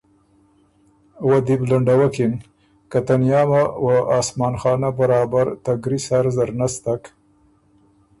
[1.29, 2.33] وه دی بُو لنډَوَکِن
[2.91, 7.03] که تنیامه وه اسمان خانۀ برابر ته ګري سر زر نستک